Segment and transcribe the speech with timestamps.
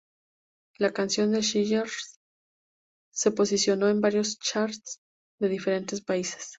[0.79, 2.17] La canción de Skrillex
[3.13, 4.97] se posicionó en varios charts
[5.39, 6.47] de diferentes países.